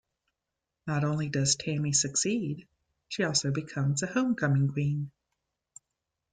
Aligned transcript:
Not 0.87 1.03
only 1.03 1.29
does 1.29 1.55
Tami 1.57 1.93
succeed, 1.93 2.65
she 3.07 3.23
also 3.23 3.51
becomes 3.51 3.99
the 4.01 4.07
homecoming 4.07 4.67
queen. 4.67 5.11